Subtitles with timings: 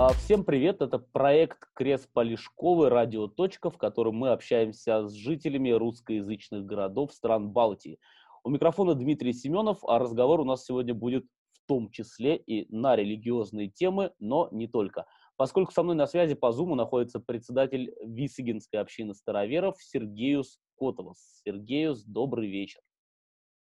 [0.00, 5.70] А, всем привет, это проект Крест Полишковый, радио «Точка», в котором мы общаемся с жителями
[5.70, 7.98] русскоязычных городов стран Балтии.
[8.44, 12.94] У микрофона Дмитрий Семенов, а разговор у нас сегодня будет в том числе и на
[12.94, 15.04] религиозные темы, но не только.
[15.36, 21.40] Поскольку со мной на связи по Зуму находится председатель Висыгинской общины староверов Сергеюс Котовос.
[21.44, 22.82] Сергеюс, добрый вечер.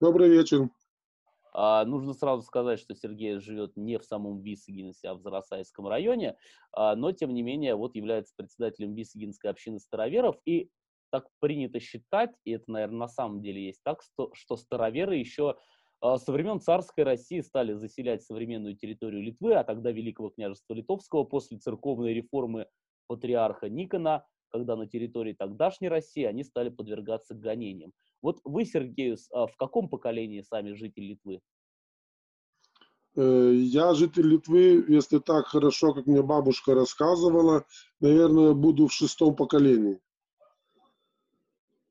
[0.01, 0.71] Добрый вечер.
[1.53, 6.37] А, нужно сразу сказать, что Сергей живет не в самом Висагинсе, а в Зарасайском районе,
[6.73, 10.71] а, но, тем не менее, вот является председателем Висагинской общины староверов, и
[11.11, 15.57] так принято считать, и это, наверное, на самом деле есть так, что, что староверы еще
[16.01, 21.25] а, со времен царской России стали заселять современную территорию Литвы, а тогда Великого княжества Литовского
[21.25, 22.67] после церковной реформы
[23.09, 27.93] патриарха Никона, когда на территории тогдашней России они стали подвергаться гонениям.
[28.21, 31.41] Вот вы, Сергей, а, в каком поколении сами житель Литвы?
[33.17, 37.65] Э, я житель Литвы, если так хорошо, как мне бабушка рассказывала,
[38.01, 40.01] наверное, буду в шестом поколении.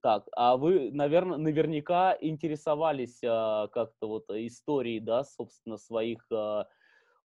[0.01, 6.65] Так, а вы, наверное, наверняка интересовались а, как-то вот историей, да, собственно, своих а,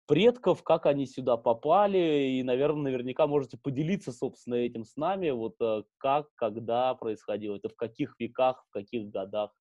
[0.08, 5.56] предков, как они сюда попали, и, наверное, наверняка можете поделиться, собственно, этим с нами, вот
[5.62, 9.52] э, как, когда происходило это, в каких веках, в каких годах.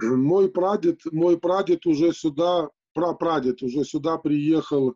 [0.00, 4.94] Мой прадед, мой прадед уже сюда, прапрадед уже сюда приехал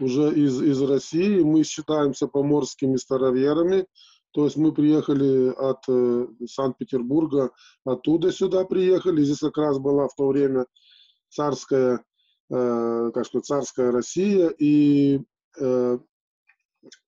[0.00, 3.86] уже из, из России, мы считаемся поморскими староверами,
[4.32, 7.50] то есть мы приехали от э, Санкт-Петербурга,
[7.84, 10.66] оттуда сюда приехали, здесь как раз была в то время
[11.28, 12.02] царская
[12.50, 15.22] э, как сказать, царская Россия, и
[15.58, 15.98] э,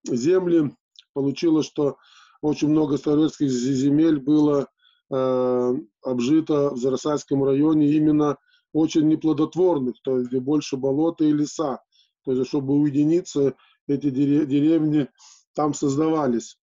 [0.08, 0.74] земли
[1.12, 1.96] получилось, что
[2.40, 4.68] очень много советских земель было
[5.10, 8.38] э, обжито в Зарасайском районе именно
[8.72, 11.80] очень неплодотворных, то есть где больше болота и леса.
[12.24, 13.54] То есть, чтобы уединиться,
[13.86, 15.08] эти деревни
[15.54, 16.58] там создавались.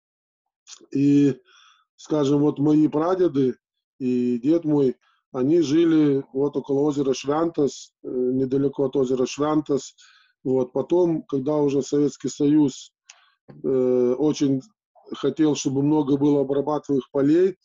[0.92, 1.40] И,
[1.96, 3.58] скажем, вот мои прадеды
[4.00, 4.98] и дед мой,
[5.36, 9.94] они жили вот около озера Швянтас, э, недалеко от озера Швянтас.
[10.46, 10.72] Вот.
[10.72, 12.94] Потом, когда уже Советский Союз
[13.50, 14.62] э, очень
[15.12, 17.58] хотел, чтобы много было обрабатываемых полей,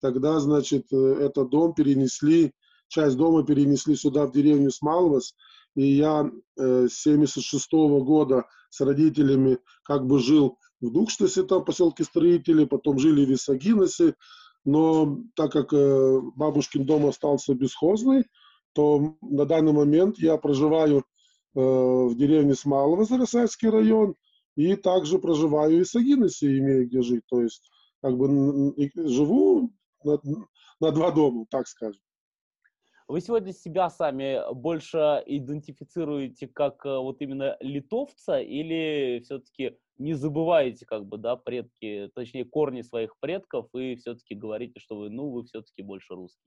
[0.00, 2.52] тогда, значит, э, этот дом перенесли,
[2.86, 5.34] часть дома перенесли сюда, в деревню Смалвас,
[5.74, 11.64] и я э, с 76 -го года с родителями как бы жил в Дукштасе, там
[11.64, 14.14] поселке строителей, потом жили в Висагиносе,
[14.66, 18.24] но так как э, бабушкин дом остался бесхозный,
[18.74, 21.02] то на данный момент я проживаю э,
[21.54, 24.16] в деревне Смалово, Зарасайский район,
[24.56, 27.22] и также проживаю и в Сагиносе, имею где жить.
[27.30, 27.70] То есть
[28.02, 29.70] как бы живу
[30.02, 30.18] на,
[30.80, 32.02] на два дома, так скажем.
[33.08, 40.86] Вы сегодня себя сами больше идентифицируете как э, вот именно литовца или все-таки не забываете
[40.86, 45.44] как бы, да, предки, точнее, корни своих предков и все-таки говорите, что вы, ну, вы
[45.44, 46.42] все-таки больше русский?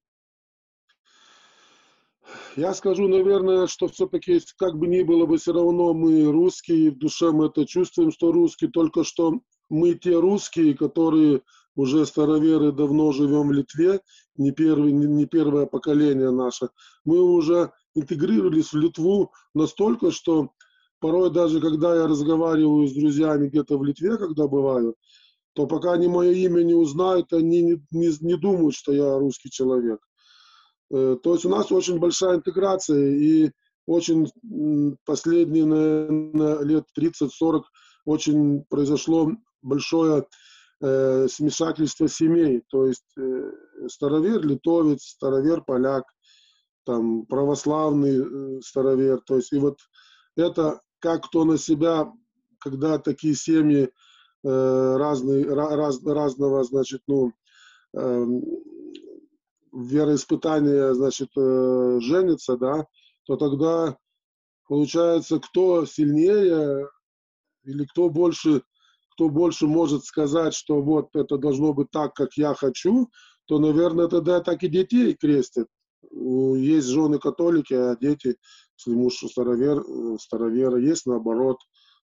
[2.58, 6.97] Я скажу, наверное, что все-таки, как бы ни было бы, все равно мы русские, в
[6.97, 9.40] душе мы это чувствуем, что русские, только что
[9.70, 11.41] мы те русские, которые
[11.79, 14.01] уже староверы давно живем в Литве,
[14.35, 16.69] не, первый, не, первое поколение наше.
[17.06, 20.51] Мы уже интегрировались в Литву настолько, что
[21.00, 24.95] порой даже когда я разговариваю с друзьями где-то в Литве, когда бываю,
[25.53, 29.50] то пока они мое имя не узнают, они не, не, не думают, что я русский
[29.50, 30.00] человек.
[30.91, 33.51] Э, то есть у нас очень большая интеграция, и
[33.88, 34.28] очень
[35.06, 37.61] последние, наверное, лет 30-40
[38.06, 40.25] очень произошло большое
[40.81, 42.63] э, смешательство семей.
[42.69, 43.51] То есть э,
[43.88, 46.03] старовер литовец, старовер поляк,
[46.85, 49.22] там православный э, старовер.
[49.25, 49.78] То есть и вот
[50.35, 52.12] это как кто на себя,
[52.59, 53.90] когда такие семьи
[54.44, 57.31] э, разные, раз, разного, значит, ну,
[57.96, 58.25] э,
[59.72, 62.85] вероиспытания, значит, э, женятся, да,
[63.25, 63.97] то тогда
[64.67, 66.87] получается, кто сильнее
[67.64, 68.64] или кто больше,
[69.19, 73.09] кто больше может сказать, что вот это должно быть так, как я хочу,
[73.47, 75.67] то, наверное, тогда так и детей крестят.
[76.09, 78.37] Есть жены католики, а дети,
[78.77, 81.57] если муж старовер, э, старовера, есть наоборот.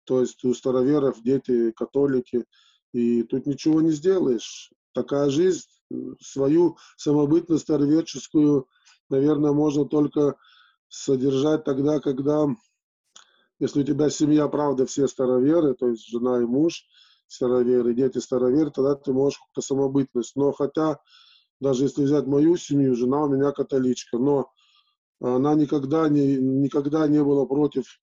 [0.04, 2.46] То есть у староверов дети католики,
[2.94, 4.70] и тут ничего не сделаешь.
[4.94, 8.68] Такая жизнь, э, свою самобытность староверческую,
[9.10, 10.36] наверное, можно только
[10.90, 12.46] содержать тогда, когда,
[13.60, 16.86] если у тебя семья, правда, все староверы, то есть жена и муж
[17.28, 20.36] староверы, дети староверы, тогда ты можешь как-то самобытность.
[20.36, 21.00] Но хотя,
[21.60, 24.50] даже если взять мою семью, жена у меня католичка, но
[25.22, 28.00] она никогда не, никогда не была против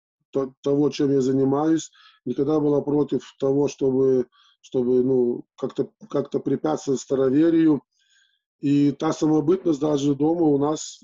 [0.62, 1.90] того, чем я занимаюсь,
[2.24, 4.26] никогда была против того, чтобы,
[4.60, 7.82] чтобы ну, как-то как препятствовать староверию.
[8.60, 11.00] И та самобытность даже дома у нас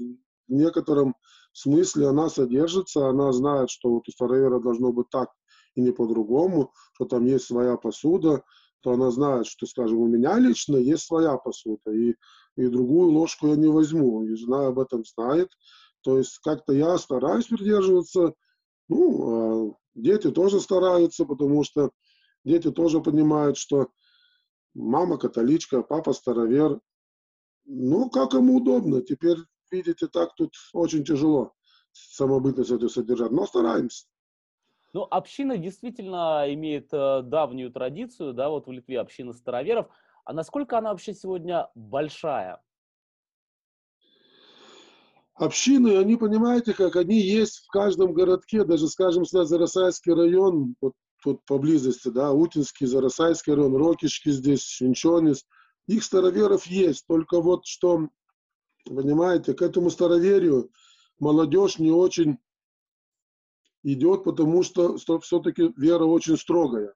[0.49, 1.17] в некотором
[1.53, 5.31] смысле она содержится, она знает, что вот у старовера должно быть так
[5.75, 8.43] и не по-другому, что там есть своя посуда,
[8.81, 12.15] то она знает, что, скажем, у меня лично есть своя посуда, и,
[12.57, 15.49] и другую ложку я не возьму, и жена об этом знает.
[16.03, 18.35] То есть как-то я стараюсь придерживаться,
[18.89, 21.91] ну, а дети тоже стараются, потому что
[22.45, 23.89] дети тоже понимают, что
[24.75, 26.81] мама католичка, папа старовер.
[27.65, 29.03] Ну, как ему удобно.
[29.03, 29.39] Теперь,
[29.73, 31.53] видите, так тут очень тяжело
[31.93, 34.07] самобытность эту содержать, но стараемся.
[34.93, 39.89] Ну, община действительно имеет э, давнюю традицию, да, вот в Литве община староверов.
[40.25, 42.63] А насколько она вообще сегодня большая?
[45.35, 50.93] Общины, они, понимаете, как они есть в каждом городке, даже, скажем, Зарасайский район, вот
[51.23, 55.47] тут поблизости, да, Утинский, Зарасайский район, Рокишки здесь, Шинчонис,
[55.87, 58.09] их староверов есть, только вот что,
[58.85, 60.71] понимаете, к этому староверию
[61.19, 62.39] молодежь не очень
[63.83, 66.95] идет, потому что, все-таки вера очень строгая.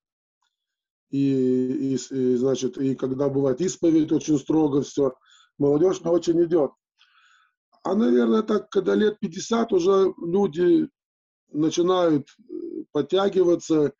[1.11, 5.15] И, и, и, значит, и когда бывает исповедь очень строго все,
[5.59, 6.73] молодежь не очень идет.
[7.85, 10.89] А, наверное, так, когда лет 50 уже люди
[11.53, 13.93] начинают э, подтягиваться,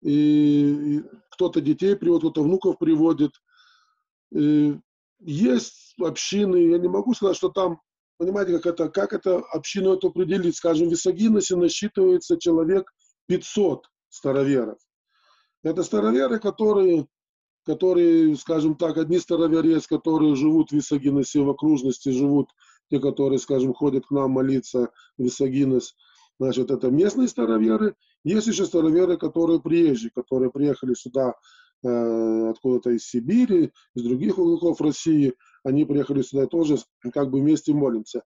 [0.00, 3.32] и, и кто-то детей приводит, кто-то внуков приводит.
[4.32, 4.78] И
[5.20, 7.80] есть общины, я не могу сказать, что там
[8.18, 10.56] понимаете, как это, как это общину эту определить?
[10.56, 12.92] Скажем, в Висагиносе насчитывается человек
[13.26, 14.78] 500 староверов.
[15.62, 17.06] Это староверы, которые,
[17.64, 22.50] которые, скажем так, одни староверы есть, которые живут в Висагиносе, в окружности живут,
[22.90, 25.96] те, которые, скажем, ходят к нам молиться в Висагинос.
[26.38, 27.94] Значит, это местные староверы.
[28.22, 31.34] Есть еще староверы, которые приезжие, которые приехали сюда
[32.50, 35.34] откуда-то из Сибири, из других уголков России–
[35.66, 36.76] они приехали сюда тоже,
[37.12, 38.22] как бы вместе молимся.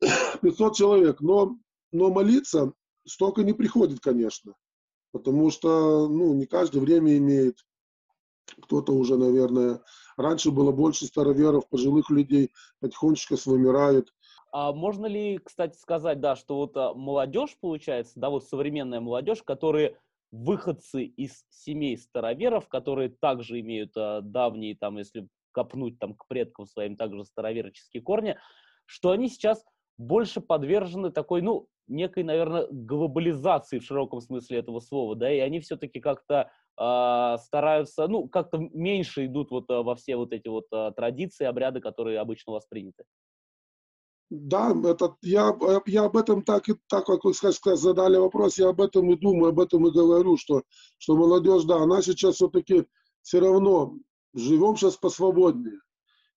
[0.42, 1.56] 500 человек, но,
[1.90, 2.74] но молиться
[3.06, 4.54] столько не приходит, конечно,
[5.10, 7.56] потому что, ну, не каждое время имеет.
[8.62, 9.82] Кто-то уже, наверное,
[10.18, 14.12] раньше было больше староверов, пожилых людей, потихонечку вымирают.
[14.52, 19.42] А можно ли, кстати, сказать, да, что вот а, молодежь, получается, да, вот современная молодежь,
[19.42, 19.98] которые
[20.30, 26.66] выходцы из семей староверов, которые также имеют а, давние, там, если копнуть там к предкам
[26.66, 28.36] своим также староверческие корни,
[28.86, 29.64] что они сейчас
[29.96, 35.60] больше подвержены такой, ну, некой, наверное, глобализации в широком смысле этого слова, да, и они
[35.60, 40.66] все-таки как-то э, стараются, ну, как-то меньше идут вот э, во все вот эти вот
[40.72, 43.04] э, традиции, обряды, которые обычно восприняты.
[44.30, 48.68] Да, это, я, я об этом так и так, как вы сказали, задали вопрос, я
[48.68, 50.62] об этом и думаю, об этом и говорю, что,
[50.98, 52.84] что молодежь, да, она сейчас все-таки
[53.22, 53.94] все равно
[54.34, 55.80] живем сейчас посвободнее.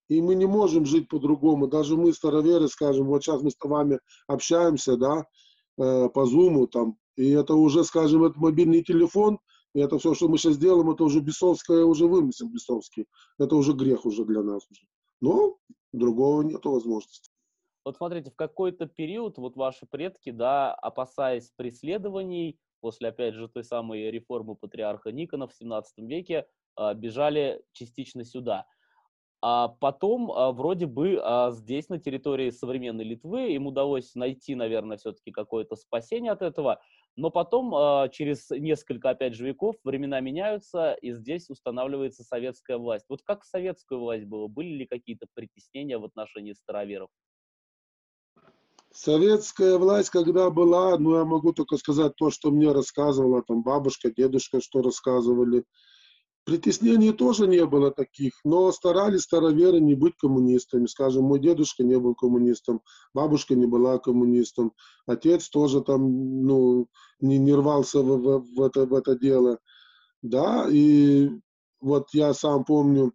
[0.07, 1.67] И мы не можем жить по-другому.
[1.67, 5.25] Даже мы, староверы, скажем, вот сейчас мы с вами общаемся, да,
[5.77, 9.39] э, по зуму там, и это уже, скажем, это мобильный телефон,
[9.73, 13.05] и это все, что мы сейчас делаем, это уже бесовское, уже вымысел бесовский.
[13.37, 14.63] Это уже грех уже для нас.
[15.21, 15.57] Но
[15.93, 17.30] другого нет возможности.
[17.85, 23.63] Вот смотрите, в какой-то период вот ваши предки, да, опасаясь преследований, после, опять же, той
[23.63, 28.65] самой реформы патриарха Никона в 17 веке, а, бежали частично сюда.
[29.41, 34.97] А потом, а, вроде бы, а, здесь, на территории современной Литвы, им удалось найти, наверное,
[34.97, 36.81] все-таки какое-то спасение от этого.
[37.17, 43.05] Но потом, через несколько, опять же, веков, времена меняются, и здесь устанавливается советская власть.
[43.09, 44.47] Вот как советская власть была?
[44.47, 47.09] Были ли какие-то притеснения в отношении староверов?
[48.93, 54.11] Советская власть, когда была, ну, я могу только сказать то, что мне рассказывала там бабушка,
[54.11, 55.63] дедушка, что рассказывали.
[56.43, 60.87] Притеснений тоже не было таких, но старались староверы не быть коммунистами.
[60.87, 62.81] Скажем, мой дедушка не был коммунистом,
[63.13, 64.73] бабушка не была коммунистом,
[65.05, 66.01] отец тоже там
[66.45, 66.87] ну,
[67.19, 69.59] не, не рвался в, в, в, это, в это дело.
[70.23, 71.29] Да, и
[71.79, 73.13] вот я сам помню,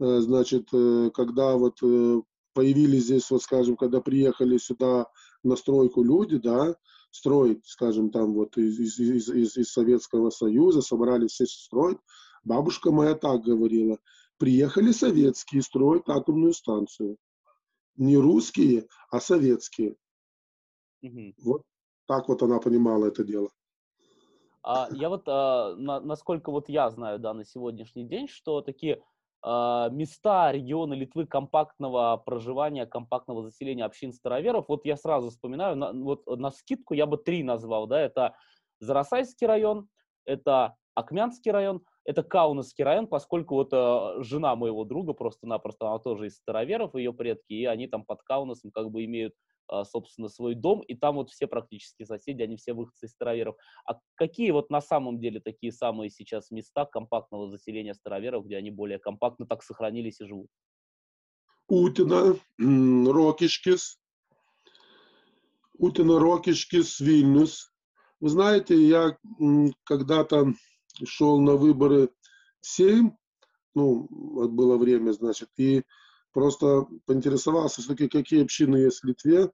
[0.00, 2.20] э, значит, э, когда вот э,
[2.58, 5.06] появились здесь, вот скажем, когда приехали сюда
[5.44, 6.74] на стройку люди, да,
[7.12, 11.98] строить, скажем, там вот из, из, из, из, из Советского Союза, собрались все строить,
[12.42, 13.98] Бабушка моя так говорила.
[14.38, 17.16] Приехали советские строить атомную станцию.
[17.96, 19.94] Не русские, а советские.
[21.02, 21.34] Угу.
[21.44, 21.62] Вот
[22.06, 23.50] так вот она понимала это дело.
[24.64, 29.00] А, я вот, а, на, насколько вот я знаю, да, на сегодняшний день, что такие
[29.44, 34.66] места, регионы Литвы компактного проживания, компактного заселения общин староверов.
[34.68, 38.34] Вот я сразу вспоминаю, на, вот на скидку я бы три назвал, да, это
[38.80, 39.88] Зарасайский район,
[40.24, 46.26] это Акмянский район, это Каунасский район, поскольку вот э, жена моего друга просто-напросто, она тоже
[46.26, 49.38] из староверов, ее предки, и они там под Каунасом как бы имеют а,
[49.84, 53.56] собственно, свой дом, и там вот все практически соседи, они все выходцы из староверов.
[53.86, 58.70] А какие вот на самом деле такие самые сейчас места компактного заселения староверов, где они
[58.70, 60.48] более компактно так сохранились и живут?
[61.68, 64.00] Утина, Рокишкис,
[65.74, 67.70] Утина, Рокишкис, Вильнюс.
[68.20, 69.16] Вы знаете, я
[69.84, 70.54] когда-то
[71.04, 72.08] шел на выборы
[72.60, 73.16] в Сейм,
[73.74, 74.08] ну,
[74.48, 75.84] было время, значит, и
[76.32, 79.50] просто поинтересовался, все-таки какие общины есть в Литве,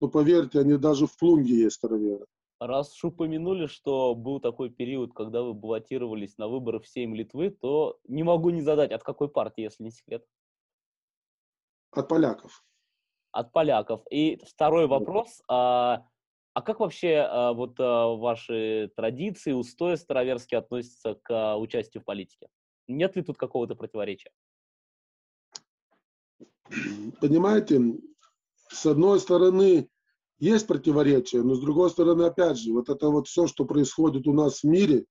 [0.00, 2.26] то поверьте, они даже в Плунге есть староверы.
[2.60, 7.50] Раз уж упомянули, что был такой период, когда вы баллотировались на выборы в Сейм Литвы,
[7.50, 10.24] то не могу не задать, от какой партии, если не секрет?
[11.92, 12.64] От поляков.
[13.30, 14.02] От поляков.
[14.10, 15.40] И второй вопрос.
[15.48, 16.04] А,
[16.52, 22.04] а как вообще а, вот а, ваши традиции, устои староверские относятся к а, участию в
[22.04, 22.48] политике?
[22.88, 24.32] Нет ли тут какого-то противоречия?
[27.20, 27.98] Понимаете,
[28.70, 29.88] с одной стороны,
[30.38, 34.32] есть противоречия, но с другой стороны, опять же, вот это вот все, что происходит у
[34.32, 35.06] нас в мире,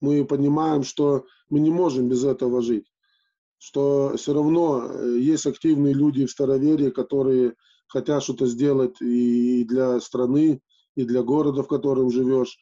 [0.00, 2.86] мы понимаем, что мы не можем без этого жить.
[3.58, 7.54] Что все равно э, есть активные люди в староверии, которые
[7.88, 10.60] хотят что-то сделать и для страны,
[10.94, 12.58] и для города, в котором живешь.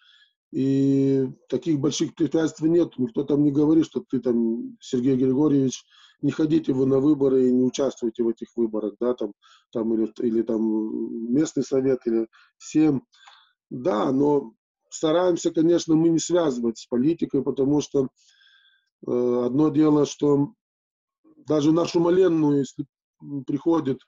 [0.53, 2.93] И таких больших препятствий нет.
[2.97, 5.85] Никто там не говорит, что ты там, Сергей Григорьевич,
[6.23, 9.33] не ходите вы на выборы и не участвуйте в этих выборах, да, там,
[9.73, 12.27] там или, или там местный совет, или
[12.59, 13.05] всем.
[13.71, 14.53] Да, но
[14.91, 18.09] стараемся, конечно, мы не связывать с политикой, потому что
[19.07, 20.53] э, одно дело, что
[21.47, 22.87] даже нашу Маленную, если
[23.47, 24.01] приходит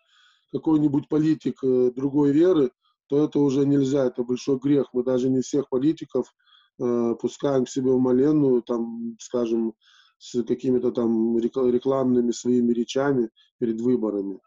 [0.53, 2.71] какой-нибудь политик э, другой веры,
[3.09, 4.89] то это уже нельзя, это большой грех.
[4.93, 6.33] Мы даже не всех политиков
[6.79, 9.75] э, пускаем к себе в Маленную, там, скажем,
[10.19, 14.41] с какими-то там рекламными своими речами перед выборами.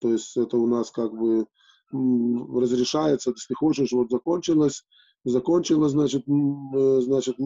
[0.00, 1.46] То есть это у нас как бы
[1.90, 4.84] разрешается, если хочешь, вот закончилось,
[5.24, 7.36] закончилось, значит, э, значит,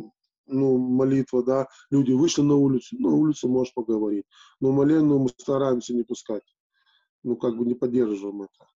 [0.47, 4.25] ну, молитва, да, люди вышли на улицу, на улице можешь поговорить.
[4.61, 6.43] Но моленную мы стараемся не пускать.
[7.23, 8.71] Ну, как бы не поддерживаем это.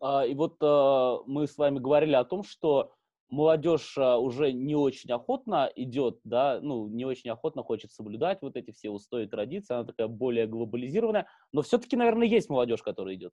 [0.00, 2.92] А, и вот а, мы с вами говорили о том, что
[3.28, 8.56] молодежь а, уже не очень охотно идет, да, ну, не очень охотно хочет соблюдать вот
[8.56, 13.32] эти все устои традиции, она такая более глобализированная, но все-таки, наверное, есть молодежь, которая идет.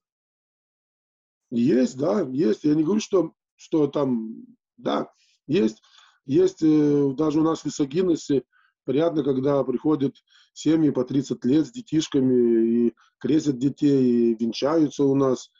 [1.52, 2.64] Есть, да, есть.
[2.64, 4.46] Я не говорю, что, что там,
[4.78, 5.12] да,
[5.48, 5.82] есть,
[6.26, 8.44] есть э, даже у нас в Висогинесе,
[8.86, 10.16] приятно, когда приходят
[10.54, 15.52] семьи по 30 лет с детишками и крестят детей, и венчаются у нас,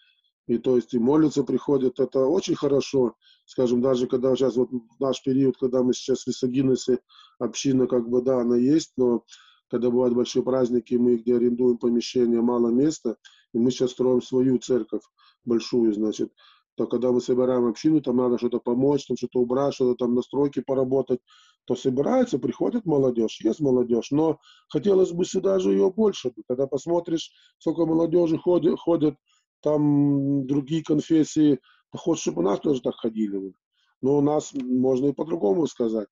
[0.48, 4.70] и то есть и молятся, приходят, это очень хорошо скажем, даже когда сейчас вот
[5.00, 7.00] наш период, когда мы сейчас в Висагинесе,
[7.40, 9.24] община как бы, да, она есть, но
[9.70, 13.18] когда бывают большие праздники, мы где арендуем помещение, мало места,
[13.54, 15.04] и мы сейчас строим свою церковь
[15.46, 16.32] большую, значит,
[16.76, 20.62] то когда мы собираем общину, там надо что-то помочь, там что-то убрать, что-то там настройки
[20.62, 21.20] поработать,
[21.66, 26.32] то собирается, приходит молодежь, есть молодежь, но хотелось бы сюда же ее больше.
[26.48, 29.16] Когда посмотришь, сколько молодежи ходят, ходят
[29.62, 31.60] там другие конфессии,
[31.94, 33.54] Хочешь, чтобы у нас тоже так ходили.
[34.02, 36.08] Но у нас можно и по-другому сказать.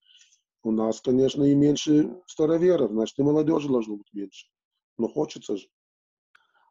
[0.63, 4.47] У нас, конечно, и меньше староверов, значит, и молодежи должно быть меньше.
[4.97, 5.67] Но хочется же.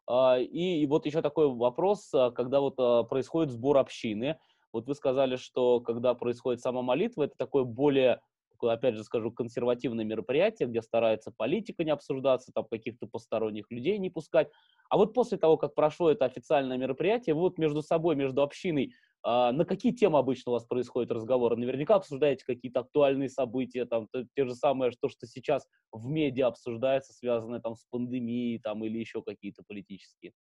[0.06, 4.38] А, и, и вот еще такой вопрос, а, когда вот а, происходит сбор общины,
[4.72, 8.20] вот вы сказали, что когда происходит сама молитва, это такое более
[8.66, 14.10] опять же скажу, консервативное мероприятие, где старается политика не обсуждаться, там каких-то посторонних людей не
[14.10, 14.50] пускать.
[14.90, 19.52] А вот после того, как прошло это официальное мероприятие, вот между собой, между общиной, а,
[19.52, 21.56] на какие темы обычно у вас происходят разговоры?
[21.56, 26.46] Наверняка обсуждаете какие-то актуальные события, там, то, те же самые, то, что сейчас в медиа
[26.46, 30.32] обсуждается, связанное там с пандемией, там, или еще какие-то политические.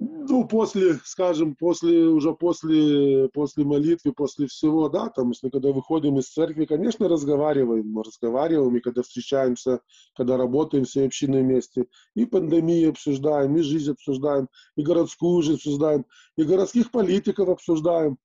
[0.00, 6.18] Ну, после, скажем, после, уже после, после молитвы, после всего, да, там, если когда выходим
[6.18, 9.80] из церкви, конечно, разговариваем, разговариваем, и когда встречаемся,
[10.16, 11.86] когда работаем все общины вместе,
[12.16, 18.18] и пандемию обсуждаем, и жизнь обсуждаем, и городскую жизнь обсуждаем, и городских политиков обсуждаем.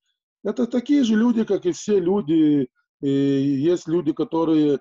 [0.43, 2.67] Это такие же люди, как и все люди,
[3.01, 4.79] и есть люди, которые,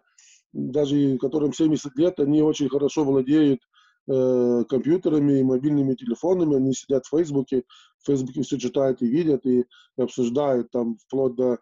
[0.55, 3.61] даже которым 70 лет, они очень хорошо владеют
[4.09, 7.65] э, компьютерами и мобильными телефонами, они сидят в Фейсбуке,
[7.99, 11.59] в Фейсбуке все читают и видят, и, и обсуждают там вплоть до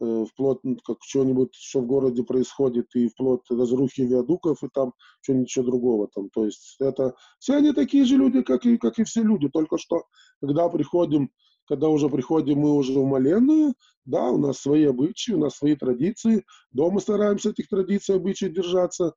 [0.00, 5.48] э, вплоть как что-нибудь, что в городе происходит, и вплоть разрухи виадуков, и там что-нибудь
[5.48, 6.28] еще другого там.
[6.30, 9.78] То есть это все они такие же люди, как и, как и все люди, только
[9.78, 10.04] что
[10.40, 11.30] когда приходим,
[11.66, 13.74] когда уже приходим мы уже в Маленную,
[14.04, 19.14] да, у нас свои обычаи, у нас свои традиции, дома стараемся этих традиций, обычаев держаться,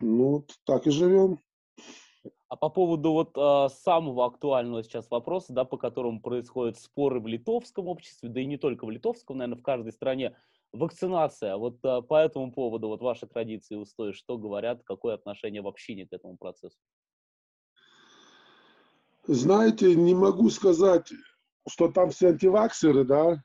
[0.00, 1.38] ну, так и живем.
[2.52, 7.26] А по поводу вот э, самого актуального сейчас вопроса, да, по которому происходят споры в
[7.26, 10.36] литовском обществе, да и не только в литовском, наверное, в каждой стране,
[10.70, 11.56] вакцинация.
[11.56, 15.66] Вот э, по этому поводу, вот ваши традиции и устои, что говорят, какое отношение в
[15.66, 16.76] общине к этому процессу?
[19.26, 21.10] Знаете, не могу сказать,
[21.66, 23.42] что там все антиваксеры, да,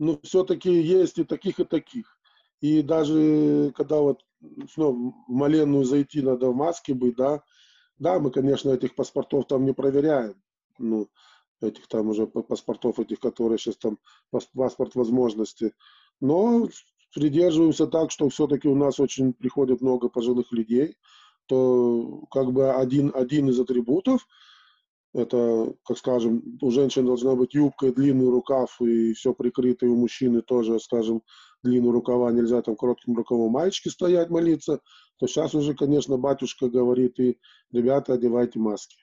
[0.00, 2.18] но все-таки есть и таких, и таких.
[2.60, 7.44] И даже когда вот ну, в Маленную зайти надо в маске быть, да,
[7.98, 10.34] да, мы, конечно, этих паспортов там не проверяем.
[10.78, 11.08] Ну,
[11.60, 13.98] этих там уже паспортов, этих, которые сейчас там
[14.30, 15.74] паспорт возможности.
[16.20, 16.68] Но
[17.14, 20.96] придерживаемся так, что все-таки у нас очень приходит много пожилых людей,
[21.46, 24.26] то как бы один, один из атрибутов,
[25.18, 29.96] это, как скажем, у женщин должна быть юбка, длинный рукав и все прикрыто, и у
[29.96, 31.22] мужчины тоже, скажем,
[31.62, 34.80] длинные рукава, нельзя там коротким рукавом маечки стоять, молиться,
[35.18, 37.38] то сейчас уже, конечно, батюшка говорит, и
[37.72, 38.96] ребята, одевайте маски.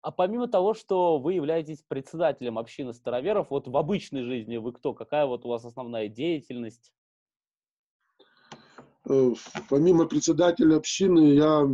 [0.00, 4.94] А помимо того, что вы являетесь председателем общины староверов, вот в обычной жизни вы кто?
[4.94, 6.92] Какая вот у вас основная деятельность?
[9.08, 9.32] Э,
[9.68, 11.68] помимо председателя общины, я,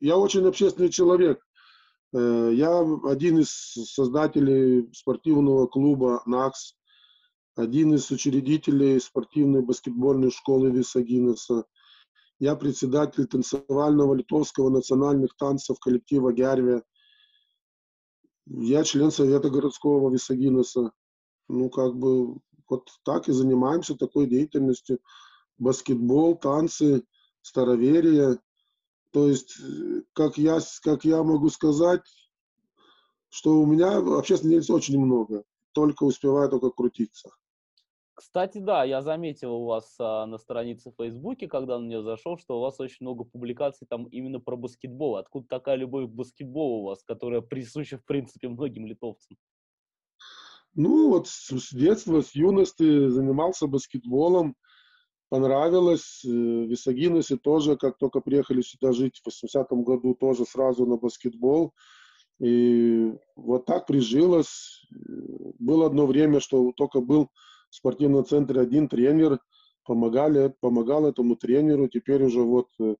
[0.00, 1.40] я очень общественный человек.
[2.12, 6.76] Э, я один из создателей спортивного клуба НАКС
[7.56, 11.64] один из учредителей спортивной баскетбольной школы Висагинеса.
[12.38, 16.82] Я председатель танцевального литовского национальных танцев коллектива Герве.
[18.44, 20.92] Я член Совета городского Висагинеса.
[21.48, 22.36] Ну, как бы,
[22.68, 24.98] вот так и занимаемся такой деятельностью.
[25.56, 27.04] Баскетбол, танцы,
[27.40, 28.38] староверие.
[29.16, 29.56] То есть,
[30.12, 32.02] как я, как я могу сказать,
[33.30, 35.44] что у меня общественной деятельности очень много.
[35.72, 37.30] Только успеваю только крутиться.
[38.12, 42.36] Кстати, да, я заметил у вас а, на странице в Фейсбуке, когда на нее зашел,
[42.36, 45.16] что у вас очень много публикаций там именно про баскетбол.
[45.16, 49.38] Откуда такая любовь к баскетболу у вас, которая присуща, в принципе, многим литовцам?
[50.74, 54.56] Ну, вот с детства, с юности занимался баскетболом.
[55.28, 56.22] Понравилось.
[56.24, 60.96] Э, в Висагиносе тоже, как только приехали сюда жить в 80-м году, тоже сразу на
[60.96, 61.72] баскетбол.
[62.38, 64.86] И вот так прижилось.
[65.58, 67.30] Было одно время, что только был
[67.70, 69.40] в спортивном центре один тренер,
[69.84, 72.96] помогали, помогал этому тренеру, теперь уже вот э,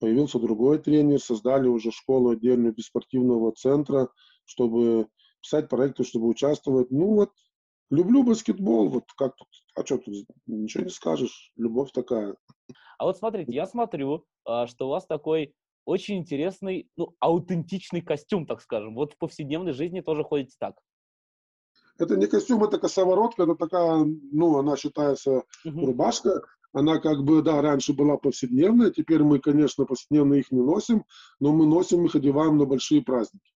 [0.00, 4.08] появился другой тренер, создали уже школу отдельную без спортивного центра,
[4.44, 5.08] чтобы
[5.42, 6.90] писать проекты, чтобы участвовать.
[6.90, 7.30] Ну вот,
[7.90, 12.36] люблю баскетбол, вот как тут, а что тут, ничего не скажешь, любовь такая.
[12.98, 18.46] А вот смотрите, я смотрю, а, что у вас такой очень интересный, ну, аутентичный костюм,
[18.46, 18.94] так скажем.
[18.94, 20.74] Вот в повседневной жизни тоже ходите так.
[21.98, 26.42] Это не костюм, это косоворотка, это такая, ну, она считается рубашка.
[26.74, 31.04] Она как бы, да, раньше была повседневная, теперь мы, конечно, повседневно их не носим,
[31.40, 33.50] но мы носим их, одеваем на большие праздники.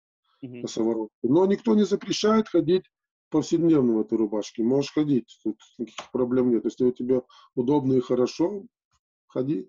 [0.45, 0.62] Uh-huh.
[0.62, 1.19] Косоворотки.
[1.25, 2.85] Но никто не запрещает ходить
[3.31, 4.62] повседневно в этой рубашке.
[4.62, 6.64] Можешь ходить, тут никаких проблем нет.
[6.64, 7.23] Если у тебя
[7.55, 8.64] удобно и хорошо,
[9.29, 9.69] ходи.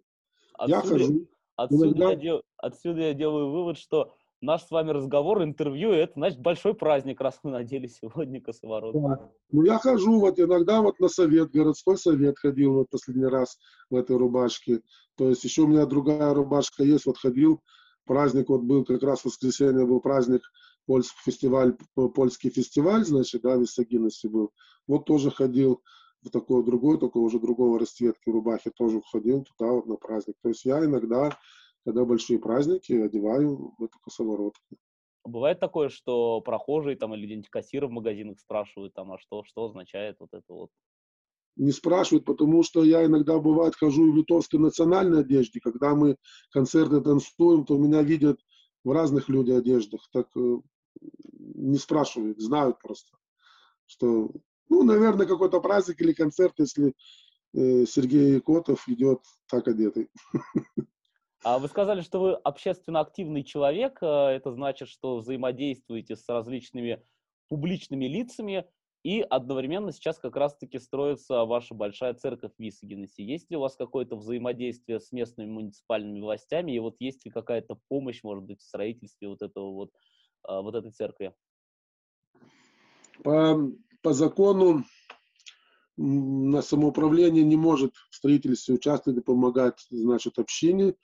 [0.54, 1.28] Отсюда, я хожу.
[1.56, 2.10] Отсюда, Иногда...
[2.10, 6.74] я дел, отсюда я делаю вывод, что наш с вами разговор, интервью, это, значит, большой
[6.74, 8.94] праздник, раз мы надели сегодня косоворот.
[8.94, 9.32] Да.
[9.52, 13.58] Ну, я хожу вот иногда вот на совет, городской совет ходил вот последний раз
[13.90, 14.82] в этой рубашке.
[15.16, 17.62] То есть еще у меня другая рубашка есть, вот ходил,
[18.06, 20.42] праздник вот был, как раз в воскресенье был праздник,
[20.86, 24.52] польский фестиваль, польский фестиваль, значит, да, в Висагиносе был.
[24.88, 25.82] Вот тоже ходил
[26.22, 30.36] в такой другой, только уже другого расцветки рубахи тоже ходил туда вот на праздник.
[30.42, 31.38] То есть я иногда
[31.86, 34.78] когда большие праздники, одеваю в эту косоворотку.
[35.24, 39.66] Бывает такое, что прохожие там или где-нибудь кассиры в магазинах спрашивают там, а что, что
[39.66, 40.70] означает вот это вот?
[41.58, 45.60] Не спрашивают, потому что я иногда, бывает, хожу в литовской национальной одежде.
[45.60, 46.16] Когда мы
[46.50, 48.40] концерты танцуем, то меня видят
[48.84, 50.08] в разных людей одеждах.
[50.12, 50.58] Так э,
[51.00, 53.16] не спрашивают, знают просто,
[53.86, 54.32] что,
[54.70, 56.94] ну, наверное, какой-то праздник или концерт, если
[57.54, 60.10] э, Сергей Котов идет так одетый.
[61.44, 63.98] А вы сказали, что вы общественно активный человек.
[64.02, 67.04] Э, это значит, что взаимодействуете с различными
[67.50, 68.66] публичными лицами,
[69.04, 73.24] и одновременно сейчас как раз-таки строится ваша большая церковь в Висагенесе.
[73.24, 77.80] Есть ли у вас какое-то взаимодействие с местными муниципальными властями, и вот есть ли какая-то
[77.88, 79.92] помощь, может быть, в строительстве вот этого вот,
[80.48, 81.34] э, вот этой церкви?
[83.24, 83.58] По,
[84.04, 84.84] по закону
[85.98, 90.96] на самоуправление не может в строительстве участвовать и помогать, значит, общине.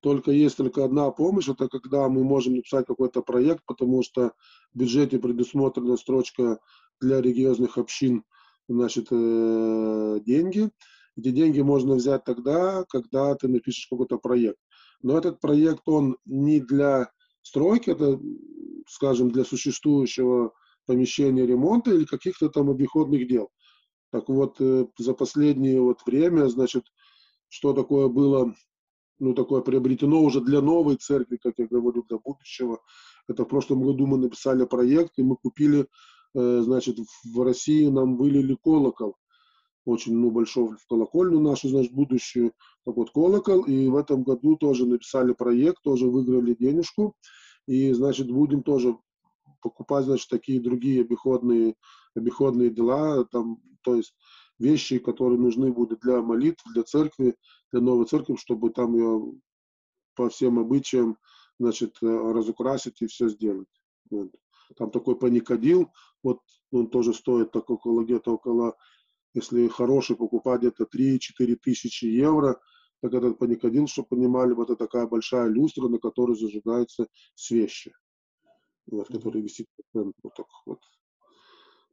[0.00, 4.32] Только есть только одна помощь, это когда мы можем написать какой-то проект, потому что
[4.74, 6.60] в бюджете предусмотрена строчка
[7.00, 8.24] для религиозных общин,
[8.68, 10.70] значит, э, деньги.
[11.16, 14.58] Эти деньги можно взять тогда, когда ты напишешь какой-то проект.
[15.02, 17.10] Но этот проект, он не для
[17.42, 18.20] стройки, это,
[18.88, 20.52] скажем, для существующего
[20.86, 23.50] помещения ремонта или каких-то там обиходных дел.
[24.10, 26.84] Так вот, э, за последнее вот время, значит,
[27.48, 28.54] что такое было,
[29.18, 32.80] ну, такое приобретено уже для новой церкви, как я говорю, для будущего.
[33.28, 35.86] Это в прошлом году мы написали проект, и мы купили,
[36.34, 39.16] значит, в России нам вылили колокол
[39.84, 42.52] очень ну, большой в колокольню нашу, значит, будущую,
[42.84, 47.14] так вот, колокол, и в этом году тоже написали проект, тоже выиграли денежку,
[47.66, 48.96] и, значит, будем тоже
[49.62, 51.74] покупать, значит, такие другие обиходные,
[52.14, 54.14] обиходные дела, там, то есть
[54.58, 57.34] вещи, которые нужны будут для молитв, для церкви,
[57.72, 59.32] для новой церкви, чтобы там ее
[60.14, 61.18] по всем обычаям,
[61.58, 63.68] значит, разукрасить и все сделать.
[64.10, 64.30] Вот.
[64.76, 65.90] Там такой паникодил,
[66.22, 66.40] вот
[66.72, 68.76] он тоже стоит так около где-то около
[69.34, 72.60] если хороший покупать где-то 3-4 тысячи евро,
[73.02, 77.92] так этот паникодил, чтобы понимали, вот это такая большая люстра, на которой зажигаются свечи,
[78.86, 80.78] вот, который висит вот так вот.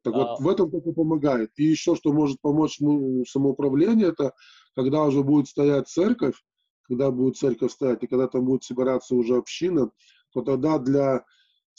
[0.04, 0.18] Так а...
[0.18, 1.52] вот, в этом только помогает.
[1.58, 2.80] И еще, что может помочь
[3.28, 4.34] самоуправление, это
[4.76, 6.36] когда уже будет стоять церковь,
[6.84, 9.92] когда будет церковь стоять, и когда там будет собираться уже община,
[10.34, 11.26] то тогда для,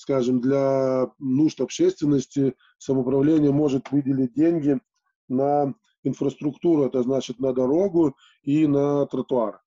[0.02, 4.80] скажем, для нужд общественности самоуправление может выделить деньги
[5.28, 9.62] на инфраструктуру, это значит на дорогу и на тротуар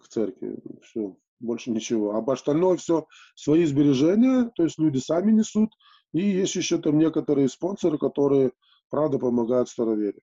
[0.00, 0.56] к церкви.
[0.84, 2.14] Все, больше ничего.
[2.14, 5.72] А остальное все свои сбережения, то есть люди сами несут.
[6.12, 8.52] И есть еще там некоторые спонсоры, которые,
[8.88, 10.20] правда, помогают старовере.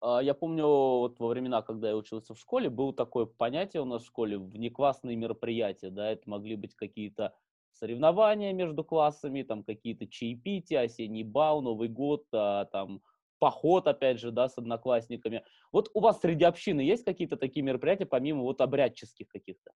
[0.00, 3.84] А, я помню, вот во времена, когда я учился в школе, было такое понятие у
[3.84, 7.34] нас в школе, внеклассные мероприятия, да, это могли быть какие-то
[7.72, 13.02] соревнования между классами, там какие-то чаепития, осенний бал, Новый год, а, там
[13.38, 15.44] поход, опять же, да, с одноклассниками.
[15.72, 19.72] Вот у вас среди общины есть какие-то такие мероприятия, помимо вот обрядческих каких-то?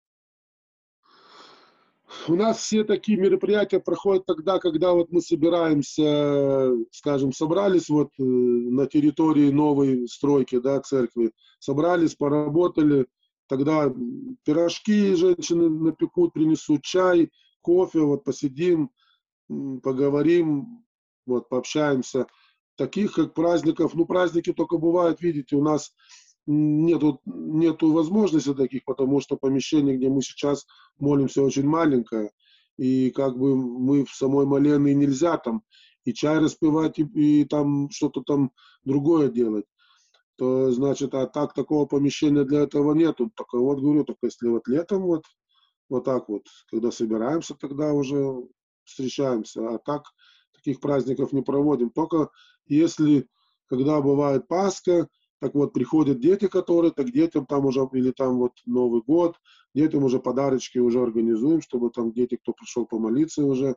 [2.27, 8.22] У нас все такие мероприятия проходят тогда, когда вот мы собираемся, скажем, собрались вот э,
[8.22, 13.07] на территории новой стройки, да, церкви, собрались, поработали,
[13.46, 13.92] тогда
[14.44, 18.90] пирожки женщины напекут, принесут чай, кофе, вот посидим,
[19.48, 20.85] поговорим,
[21.27, 22.27] вот пообщаемся.
[22.77, 25.92] Таких как праздников, ну праздники только бывают, видите, у нас
[26.46, 30.66] нету, нету возможности таких, потому что помещение, где мы сейчас
[30.98, 32.30] молимся, очень маленькое.
[32.76, 35.62] И как бы мы в самой моленной нельзя там
[36.04, 38.50] и чай распивать, и, и там что-то там
[38.85, 39.64] другое делать.
[40.37, 43.30] То значит, а так такого помещения для этого нету.
[43.35, 45.24] Только вот говорю, только если вот летом вот
[45.88, 48.18] вот так вот, когда собираемся, тогда уже
[48.85, 49.74] встречаемся.
[49.74, 50.04] А так
[50.52, 51.90] таких праздников не проводим.
[51.90, 52.30] Только
[52.66, 53.28] если,
[53.66, 55.09] когда бывает Пасха,
[55.40, 59.37] так вот, приходят дети, которые, так детям там уже, или там вот Новый год,
[59.75, 63.77] детям уже подарочки уже организуем, чтобы там дети, кто пришел помолиться уже,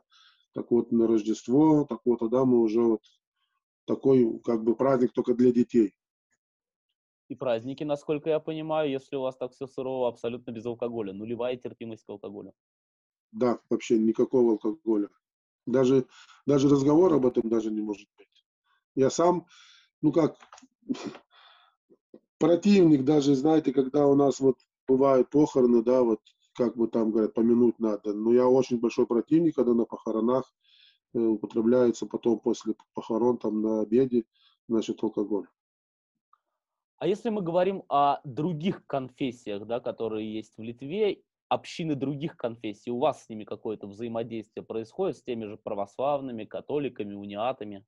[0.54, 3.02] так вот, на Рождество, так вот, тогда мы уже вот
[3.86, 5.94] такой, как бы, праздник только для детей
[7.28, 11.56] и праздники, насколько я понимаю, если у вас так все сурово, абсолютно без алкоголя, нулевая
[11.56, 12.54] терпимость к алкоголю.
[13.32, 15.10] Да, вообще никакого алкоголя.
[15.66, 16.06] Даже,
[16.46, 18.46] даже разговор об этом даже не может быть.
[18.94, 19.46] Я сам,
[20.00, 20.38] ну как,
[22.38, 26.20] противник даже, знаете, когда у нас вот бывают похороны, да, вот
[26.54, 28.12] как бы там говорят, помянуть надо.
[28.12, 30.52] Но я очень большой противник, когда на похоронах
[31.14, 34.24] э, употребляется потом после похорон там на обеде,
[34.68, 35.46] значит, алкоголь.
[36.98, 42.90] А если мы говорим о других конфессиях, да, которые есть в Литве, общины других конфессий,
[42.90, 47.84] у вас с ними какое-то взаимодействие происходит с теми же православными, католиками, униатами?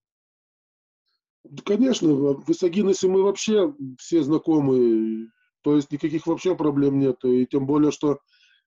[1.65, 5.29] Конечно, в Исагиносе мы вообще все знакомы,
[5.63, 7.17] то есть никаких вообще проблем нет.
[7.25, 8.19] И тем более, что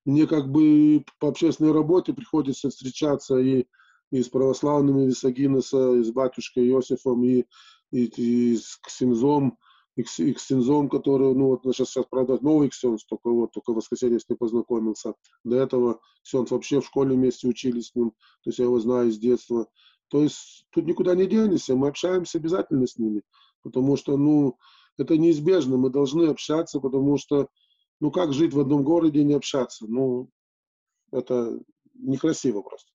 [0.05, 3.65] мне как бы по общественной работе приходится встречаться и,
[4.11, 7.45] и с православными Висагиноса, и с батюшкой Иосифом, и,
[7.91, 9.57] и, и с Ксензом,
[9.95, 14.27] экстензом, который, ну вот сейчас, сейчас правда, новый ксенс, только вот, только в воскресенье с
[14.27, 15.13] ним познакомился.
[15.43, 18.11] До этого ксенс вообще в школе вместе учились с ним,
[18.43, 19.67] то есть я его знаю с детства.
[20.13, 23.23] То есть тут никуда не денешься, мы общаемся обязательно с ними,
[23.63, 24.59] потому что, ну,
[24.99, 27.47] это неизбежно, мы должны общаться, потому что,
[27.99, 29.87] ну, как жить в одном городе и не общаться?
[29.87, 30.29] Ну,
[31.11, 31.59] это
[31.95, 32.91] некрасиво просто.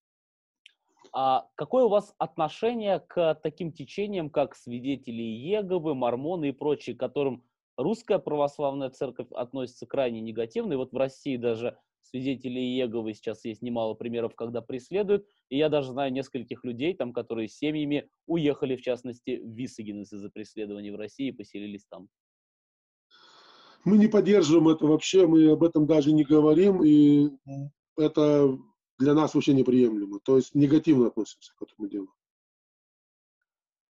[1.13, 7.01] А какое у вас отношение к таким течениям, как свидетели Еговы, мормоны и прочие, к
[7.01, 7.43] которым
[7.77, 10.75] русская православная церковь относится крайне негативно?
[10.75, 15.27] И вот в России даже свидетели Иеговы сейчас есть немало примеров, когда преследуют.
[15.49, 20.13] И я даже знаю нескольких людей, там, которые с семьями уехали, в частности, в Виссагенес
[20.13, 22.09] из-за преследований в России и поселились там.
[23.85, 27.31] Мы не поддерживаем это вообще, мы об этом даже не говорим, и
[27.97, 28.59] это
[28.99, 30.19] для нас вообще неприемлемо.
[30.21, 32.09] То есть негативно относимся к этому делу.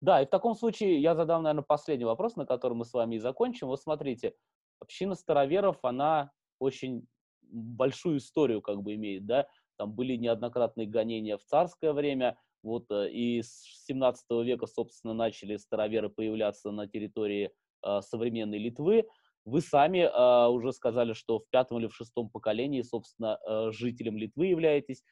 [0.02, 3.16] Да, и в таком случае я задам, наверное, последний вопрос, на который мы с вами
[3.16, 3.68] и закончим.
[3.68, 4.36] Вот смотрите,
[4.80, 7.08] община староверов, она очень
[7.52, 13.10] большую историю как бы имеет, да, там были неоднократные гонения в царское время, вот, э,
[13.12, 17.52] и с 17 века, собственно, начали староверы появляться на территории
[17.84, 19.06] э, современной Литвы.
[19.46, 24.18] Вы сами э, уже сказали, что в пятом или в шестом поколении, собственно, э, жителем
[24.18, 25.04] Литвы являетесь.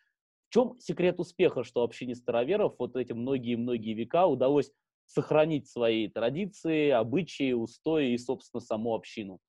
[0.50, 4.72] В чем секрет успеха, что общине староверов вот эти многие-многие века удалось
[5.06, 9.40] сохранить свои традиции, обычаи, устои и, собственно, саму общину?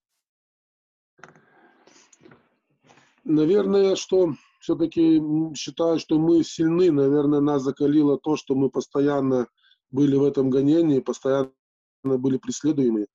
[3.24, 5.22] Наверное, что все-таки
[5.54, 6.90] считаю, что мы сильны.
[6.90, 9.48] Наверное, нас закалило то, что мы постоянно
[9.90, 11.52] были в этом гонении, постоянно
[12.02, 13.06] были преследуемы.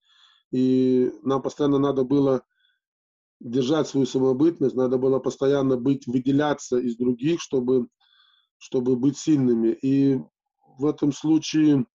[0.51, 2.43] И нам постоянно надо было
[3.39, 7.87] держать свою самобытность, надо было постоянно быть, выделяться из других, чтобы,
[8.57, 9.77] чтобы быть сильными.
[9.81, 10.19] И
[10.77, 11.85] в этом случае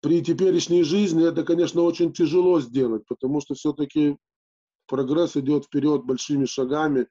[0.00, 4.16] при теперешней жизни это, конечно, очень тяжело сделать, потому что все-таки
[4.90, 7.06] прогресс идет вперед большими шагами,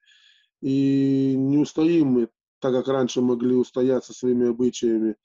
[0.62, 5.16] и не устоим мы так, как раньше могли устоять со своими обычаями.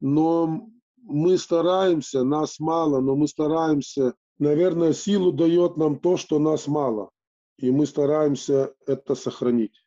[0.00, 4.14] Но мы стараемся, нас мало, но мы стараемся.
[4.38, 7.10] Наверное, силу дает нам то, что нас мало.
[7.58, 9.84] И мы стараемся это сохранить.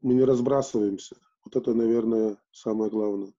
[0.00, 1.16] Мы не разбрасываемся.
[1.44, 3.32] Вот это, наверное, самое главное.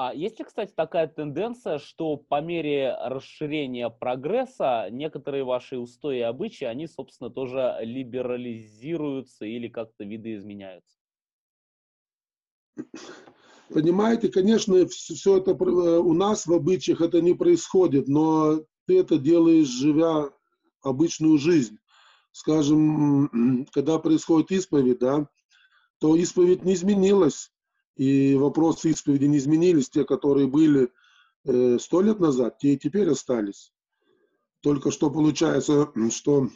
[0.00, 6.20] А есть ли, кстати, такая тенденция, что по мере расширения прогресса некоторые ваши устои и
[6.20, 10.98] обычаи, они, собственно, тоже либерализируются или как-то видоизменяются?
[13.74, 15.54] Понимаете, конечно, все это э,
[15.98, 20.30] у нас в обычаях это не происходит, но ты это делаешь, живя
[20.80, 21.76] обычную жизнь.
[22.30, 25.28] Скажем, когда происходит исповедь, да,
[25.98, 27.50] то исповедь не изменилась
[27.98, 30.90] и вопросы исповеди не изменились, те, которые были
[31.44, 33.72] э, сто лет назад, те и теперь остались.
[34.60, 36.48] Только что получается, что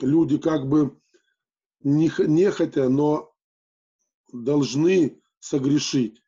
[0.00, 1.00] люди как бы
[1.80, 3.32] не, нехотя, но
[4.32, 6.22] должны согрешить.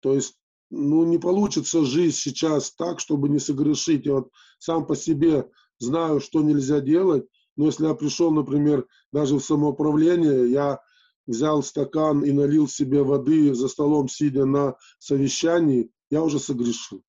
[0.00, 0.36] То есть,
[0.70, 4.04] ну, не получится жизнь сейчас так, чтобы не согрешить.
[4.04, 9.36] Я вот сам по себе знаю, что нельзя делать, но если я пришел, например, даже
[9.36, 10.80] в самоуправление, я
[11.26, 17.02] взял стакан и налил себе воды за столом, сидя на совещании, я уже согрешил.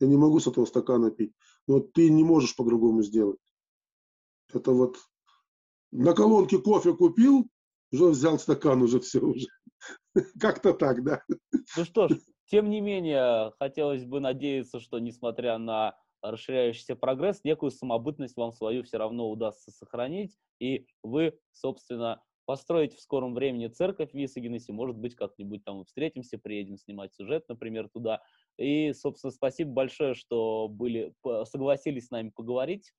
[0.00, 1.32] Я не могу с этого стакана пить.
[1.66, 3.38] Но ты не можешь по-другому сделать.
[4.52, 4.96] Это вот
[5.92, 7.48] на колонке кофе купил,
[7.92, 9.46] уже взял стакан, уже все уже.
[10.40, 11.22] Как-то так, да.
[11.76, 17.70] Ну что ж, тем не менее, хотелось бы надеяться, что несмотря на расширяющийся прогресс, некую
[17.70, 24.10] самобытность вам свою все равно удастся сохранить, и вы, собственно, построить в скором времени церковь
[24.10, 28.20] в Висагенесе, может быть, как-нибудь там встретимся, приедем снимать сюжет, например, туда.
[28.58, 32.92] И, собственно, спасибо большое, что были, согласились с нами поговорить.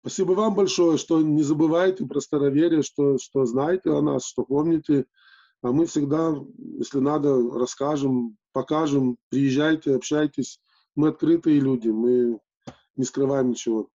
[0.00, 5.06] Спасибо вам большое, что не забывайте про староверие, что, что знаете о нас, что помните.
[5.60, 6.34] А мы всегда,
[6.78, 10.60] если надо, расскажем, покажем, приезжайте, общайтесь.
[10.94, 12.38] Мы открытые люди, мы
[12.96, 13.88] не скрываем ничего.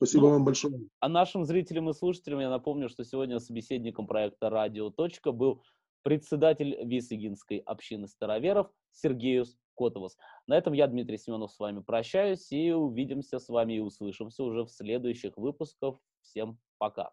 [0.00, 0.88] Спасибо ну, вам большое.
[1.00, 4.88] А нашим зрителям и слушателям я напомню, что сегодня собеседником проекта «Радио.
[4.88, 5.62] Точка» был
[6.02, 10.16] председатель Висыгинской общины староверов Сергеюс Котовос.
[10.46, 14.64] На этом я, Дмитрий Семенов, с вами прощаюсь и увидимся с вами и услышимся уже
[14.64, 15.96] в следующих выпусках.
[16.22, 17.12] Всем пока.